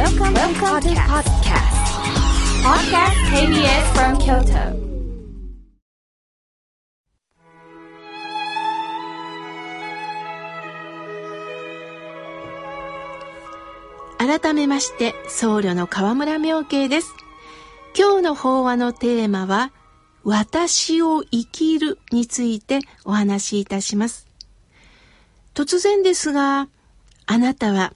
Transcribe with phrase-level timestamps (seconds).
[0.00, 1.76] Welcome, Welcome to podcast.
[2.64, 4.72] Podcast KBS from Kyoto.
[14.18, 17.12] 改めまして僧侶の河村明慶です
[17.94, 19.70] 今日の法話のテーマは
[20.24, 24.26] 私を生きるについてお話しいたします
[25.52, 26.68] 突然ですが
[27.26, 27.92] あなたは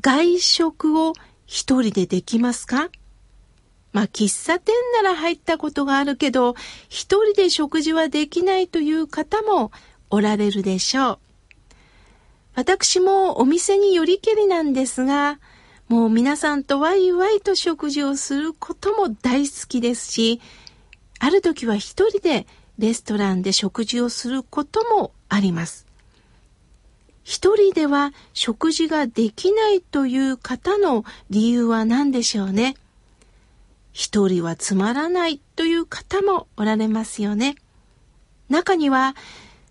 [0.00, 1.12] 外食を
[1.46, 2.90] 一人でできますか？
[3.92, 6.54] まあ、喫茶店なら入ったことがあるけど、
[6.88, 9.70] 一人で食事はできないという方も
[10.10, 11.18] おられるでしょう。
[12.56, 15.38] 私もお店によりけりなんですが、
[15.88, 20.40] もう皆さんとワイワイと食事をすることも大好きですし、
[21.20, 22.46] ある時は一人で
[22.78, 25.83] レストランで食事をすることもあります。
[27.24, 32.76] 一人では食事ができないという方の理由は何でしょうね。
[33.92, 37.56] 一人はつまらないという方もおられますよね。
[38.48, 39.16] 中には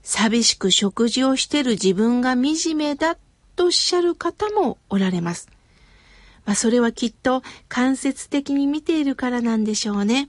[0.02, 3.18] 寂しく食事をしてる自分が惨めだ
[3.56, 5.48] とおっしゃる方もおられます。
[6.46, 10.28] まあ、それはきっと間接的に見ているからなんでしょうね。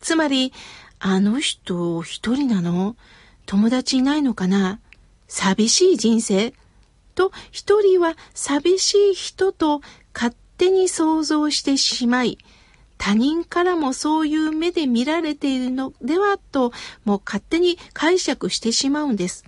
[0.00, 0.52] つまり、
[0.98, 2.96] あの人一人なの？
[3.44, 4.80] 友達いないのかな？
[5.32, 6.52] 寂しい人生
[7.14, 9.80] と一人は寂しい人と
[10.12, 12.36] 勝手に想像してしまい、
[12.98, 16.70] 他人からもそういう目で見られているのではと、
[17.06, 19.44] もう勝手に解釈してしまうんです。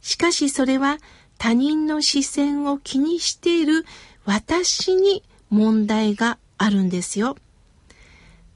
[0.00, 0.98] しかしそれは
[1.38, 3.86] 他人の視線を気にしている
[4.24, 7.36] 私に問題があるんですよ。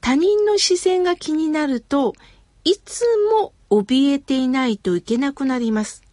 [0.01, 2.13] 他人の視線が気になると
[2.65, 6.04] いつも怯えていないといけなくなります。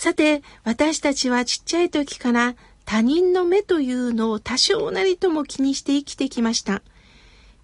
[0.00, 2.56] さて、私たちはちっちゃい時から
[2.86, 6.80] 他人の目というのを多少なりとも気にして生きてきました。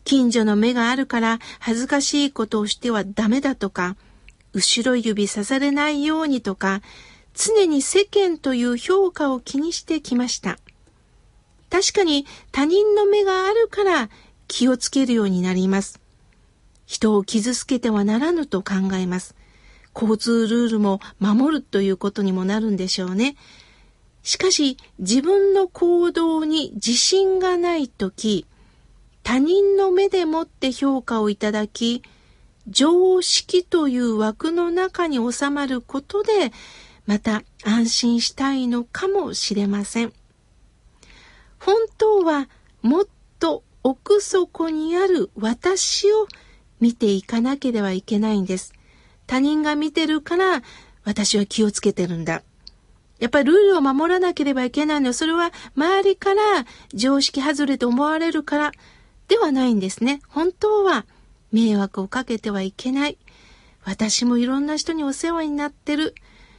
[0.05, 3.97] 近所の目があるから恥ずかしいことをしてはダメだとか、
[4.53, 6.83] 後ろ指さされないようにとか、
[7.33, 10.59] 常に世間という評価を気にしてきました。
[11.71, 14.11] 確かに他人の目があるから
[14.47, 16.01] 気をつけるようになります。
[16.85, 19.35] 人を傷つけてはならぬと考えます。
[19.99, 23.37] 交通ルールも守るということにもなるんでしょうね。
[24.23, 28.45] しかし自分の行動に自信がないとき、
[29.23, 32.03] 他人の目でもって評価をいただき、
[32.69, 36.53] 常識という枠の中に収まることで、
[37.07, 40.13] また安心したいのかもしれません。
[41.59, 42.49] 本当は
[42.83, 43.07] もっ
[43.39, 46.27] と奥底にある私を
[46.81, 48.75] 見ていかなければいけないんです。
[49.27, 50.63] 他人が見てるから
[51.05, 52.43] 私は気をつけてるんだ。
[53.19, 58.73] やっぱりルールを守らなければいけないのは、それは周りから常識外れと思われるから
[59.29, 60.21] ではないんですね。
[60.29, 61.07] 本当は
[61.53, 63.19] 迷惑をかけてはいけない。
[63.85, 66.15] 私もいろんな人にお世話になってる。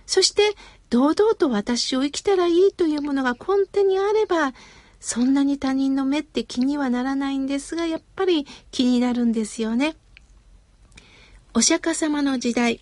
[0.06, 0.56] そして
[0.90, 4.54] 堂々と私を生きたらいいというものが根底にあれば、
[5.00, 9.96] そんなに他人の目って気にはならないんですが、やっぱり気になるんですよね。
[11.58, 12.82] お釈迦様の時代、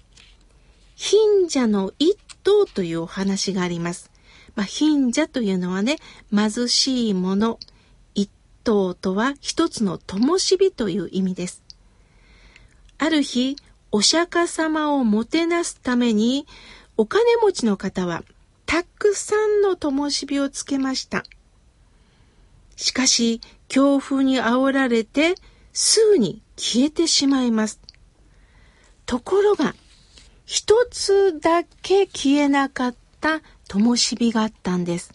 [0.98, 4.12] 貧者の一頭というお話があります。
[4.54, 5.96] まあ、貧者というのはね、
[6.30, 7.58] 貧しいもの。
[8.16, 8.30] 一
[8.66, 11.64] 頭とは一つの灯火という意味です。
[12.98, 13.56] ある日、
[13.94, 16.46] お釈迦様をもてなすために、
[16.98, 18.26] お金持ちの方は
[18.66, 21.24] たくさんの灯火をつけました。
[22.76, 25.36] しかし、強風に煽られて、
[25.72, 27.85] すぐに消えてしまいます。
[29.06, 29.76] ところが、
[30.46, 35.12] 一つだけ消えなかった灯火があったんです。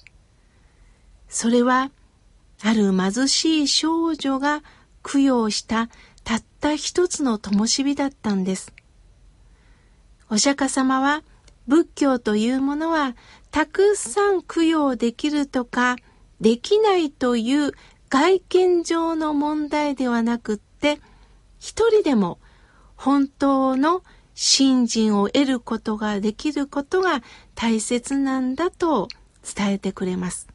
[1.28, 1.91] それは、
[2.62, 4.62] ある貧しい少女が
[5.03, 5.89] 供養した
[6.25, 8.73] たった一つの灯火だったんです。
[10.28, 11.22] お釈迦様は
[11.67, 13.17] 仏教というものは
[13.51, 15.97] たくさん供養できるとか
[16.41, 17.72] できないという
[18.09, 21.01] 外見上の問題ではなくって
[21.59, 22.39] 一人でも
[23.00, 24.02] 本当の
[24.34, 27.22] 信心を得ることができることが
[27.54, 29.08] 大切なんだと
[29.56, 30.48] 伝えてくれます。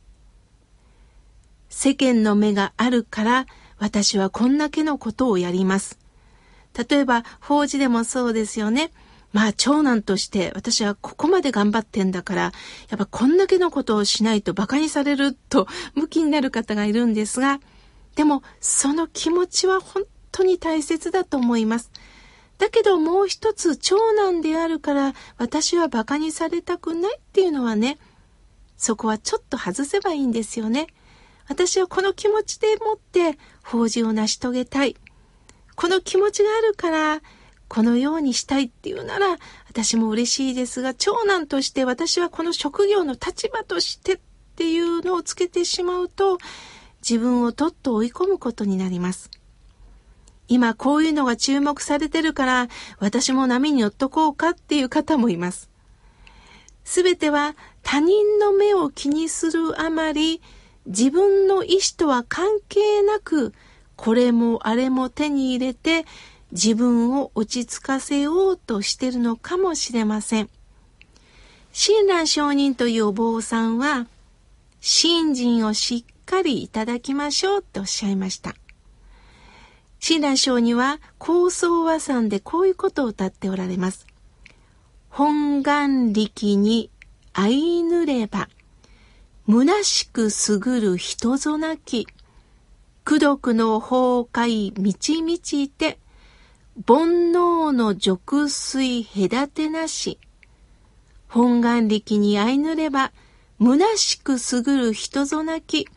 [1.69, 3.45] 世間の目があるから
[3.79, 5.97] 私はこんだけのことをやります。
[6.87, 8.91] 例えば、法事でもそうですよね。
[9.33, 12.51] まあ、長男として私はここまで頑張ってんだから、や
[12.95, 17.59] っぱこんだけのことをしないと馬鹿にされると 向きになる方がいるんですが、
[18.15, 21.89] でもその気持ちは本当に大切だと思います。
[22.57, 27.97] だけどもう一つ長男であるから私は馬鹿にされたくないっていうのはね、
[28.77, 30.87] そこはちょっと外せばいいんですよね。
[31.47, 34.95] 私はこの気持ちでもって法事を成し遂げたい。
[35.75, 37.21] この気持ちがあるから
[37.67, 39.37] このようにしたいっていうなら
[39.67, 44.19] 私も嬉しいですが長男として私はこの職業の立場としてっ
[44.55, 46.37] ていうのをつけてしまうと
[47.07, 49.29] 自分をとっと追い込むことになります。
[50.47, 52.67] 今こういうのが注目されてるから
[52.99, 55.69] 私も波に乗っとこうかっていう方もいます。
[56.83, 60.41] すべては他人の目を気にするあまり
[60.85, 63.53] 自分の意思とは関係なく
[63.95, 66.05] これもあれも手に入れて
[66.51, 70.49] 自分を落ち着かせようとしてるのかもしれません。
[71.73, 74.07] 親鸞上人というお坊さんは、
[74.79, 78.55] 信心をしっかりいただきましょうっておっしゃいました。
[79.99, 84.05] 親鸞上人は高僧和算でこういうことを歌っておられます。
[85.09, 86.89] 本願力に
[87.33, 88.49] 相ぬれば、
[89.47, 92.07] 虚しくすぐる人ぞなき、
[93.03, 95.99] 苦毒の崩壊満ち満ちて、
[96.87, 100.19] 煩悩の俗水隔てなし、
[101.27, 103.11] 本願力に相ぬれば、
[103.59, 105.87] 虚しくすぐる人ぞなき、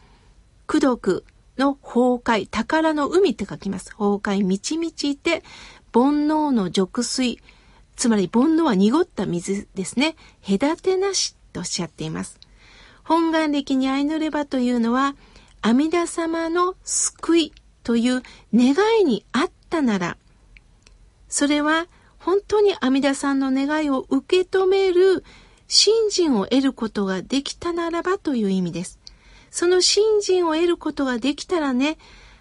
[0.67, 1.25] 苦毒
[1.59, 3.91] の崩壊、宝の海って書きます。
[3.91, 5.43] 崩壊満ち満ちて、
[5.93, 7.39] 煩悩の俗水、
[7.97, 10.17] つまり煩悩は濁った水ですね。
[10.47, 12.39] 隔てなしとおっしゃっています。
[13.05, 15.17] 本願力に相ぬればというのは、
[15.61, 17.53] 阿弥陀様の救い
[17.83, 18.23] という
[18.55, 20.17] 願いにあったなら、
[21.29, 21.89] それは
[22.19, 25.25] 本当に阿弥陀さんの願いを受け止める
[25.67, 28.99] 信心を得ることができたならばという意味です。
[29.51, 31.99] その信心を得ることができたらね、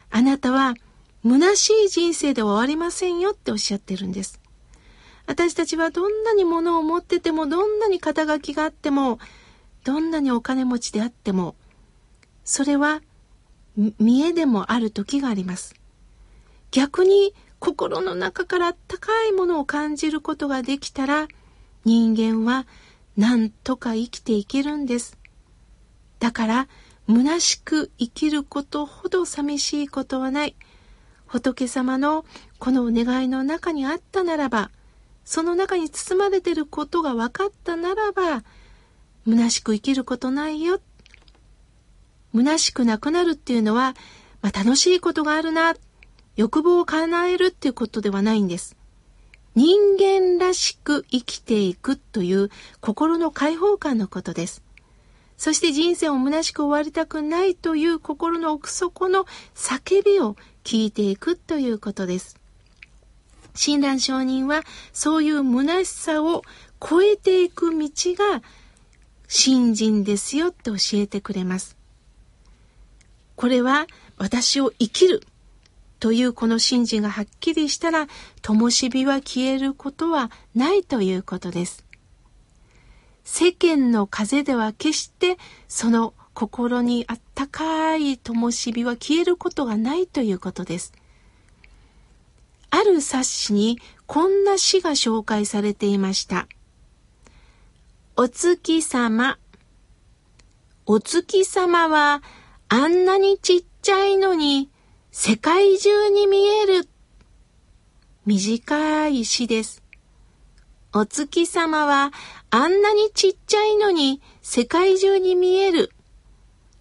[0.10, 0.76] あなたは
[1.24, 4.40] 虚しい人生では終わりませんよっておっしゃってるんです。
[5.26, 9.20] 私たちはどんなに物を持ってても、どんなに肩書きがあっても、
[9.84, 11.56] どんなにお金持ちであっても、
[12.46, 13.02] それは
[14.00, 15.76] 見えでもある時があります。
[16.72, 21.28] 逆に心の中からあったかいものを感じることができたら、
[21.84, 22.66] 人間は
[23.18, 25.18] 何とか生きていけるんです。
[26.20, 26.68] だから、
[27.10, 30.56] 虚しく生きることほど寂しいことはない。
[31.26, 32.26] 仏様の
[32.60, 34.72] このお願いの中にあったならば、
[35.24, 38.44] その中に包まれてることが分かったならば、
[39.26, 40.82] 虚しく生きることないよ。
[42.34, 43.94] 虚しくなくなるっていうのは、
[44.42, 45.76] まあ、楽しいことがあるな、
[46.36, 48.76] 欲望を叶えるっていうことではないんです。
[49.56, 52.50] 人間らしく生きていくという
[52.80, 54.67] 心の解放感のことです。
[55.38, 59.26] そして人生を虚しく終わりたくないという心の奥底の
[59.56, 62.40] 叫びを聞いていくということです。
[63.54, 64.64] 親鸞上人は
[64.94, 66.44] そういう虚しさを
[66.80, 68.42] 超えていく道が
[69.28, 71.78] 信心ですよって教えてくれます。
[73.36, 73.88] これは
[74.18, 75.22] 私を生きる
[76.00, 78.08] というこの信心がはっきりしたら、
[78.42, 81.87] 灯火は消えることはないということです。
[83.30, 85.38] 世間の風では決して
[85.68, 90.94] その心にあったかい灯火は消えることがないということです。
[92.70, 96.48] ある冊子にこんな詩が紹介されていました。
[98.16, 99.38] お月様。
[100.86, 102.24] お月様は
[102.70, 104.70] あんなにちっちゃいのに
[105.12, 106.88] 世界中に見える。
[108.26, 109.84] 短い詩です。
[110.94, 112.12] お月様は
[112.60, 115.92] あんなにちっちゃいのに世界中に見える。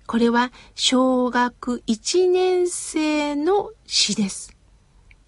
[0.06, 4.56] これは小学1年生の詩です。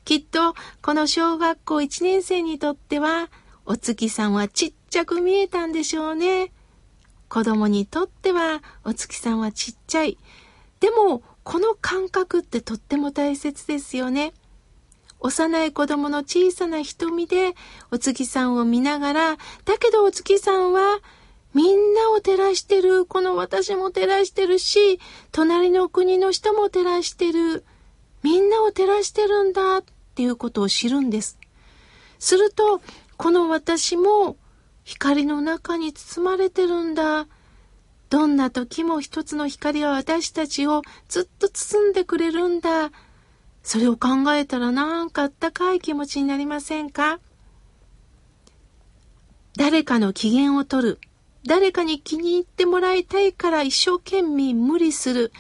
[0.06, 3.28] きっとこの小学校1年生にとっては
[3.66, 6.50] お月さんはちっちゃく見えたんでしょうね。
[7.28, 10.16] 子供にとってはお月さんはちっちゃい。
[10.80, 14.32] でも、この感覚ってとっても大切ですよね。
[15.20, 17.54] 幼い子供の小さな瞳で
[17.90, 21.00] お月さんを見ながら、だけどお月さんは
[21.54, 23.04] みんなを照らしてる。
[23.04, 25.00] この私も照らしてるし、
[25.32, 27.64] 隣の国の人も照らしてる。
[28.22, 29.84] みんなを照らしてるんだっ
[30.14, 31.38] ていうことを知るんです。
[32.18, 32.80] すると、
[33.16, 34.36] この私も
[34.84, 37.26] 光の中に包まれてるんだ。
[38.10, 42.90] どんな時も一つの光は私たちをずっと包んでくれるんだ。
[43.68, 47.20] それを考えたらなんかあったかい気持ちになりませんか？
[49.58, 50.98] 誰かの機嫌を取る。
[51.44, 55.32] 誰かに気に入ってもらいたいから一生懸命無理する。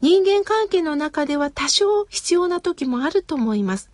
[0.00, 3.90] 人間関係の中では多少必要な時もあると思います。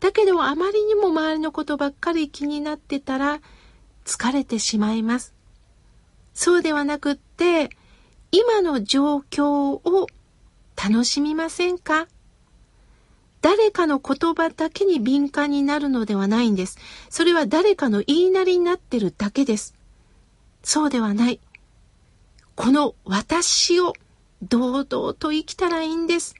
[0.00, 3.38] だけどあまりにも周りのことばっかり気になってたら
[4.06, 5.34] 疲れてしまいます。
[6.34, 7.70] そうではなくって、
[8.32, 10.08] 今の状況を
[10.74, 12.08] 楽しみませんか？
[13.40, 16.78] 誰かの言葉だけに敏感になるのではないんです。
[17.08, 19.74] それは誰かの言いなりになってるだけです。
[20.62, 21.40] そうではない。
[22.56, 23.92] この私を
[24.42, 26.34] 堂々と生きたらいいんです。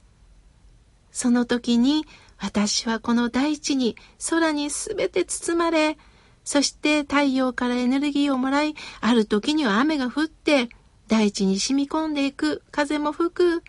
[1.12, 2.04] その時に
[2.38, 3.96] 私はこの大地に
[4.30, 5.98] 空にすべて包まれ、
[6.44, 10.68] そして太陽からエネルギーをもらい、ある時には雨が降って、
[11.08, 13.62] 大地に染み込んでいく、風も吹く、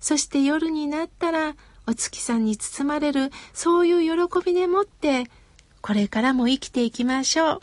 [0.00, 5.24] そして夜になったらお月さんに包まれる、そういう喜びでもって、
[5.80, 7.60] これからも生きていきましょう。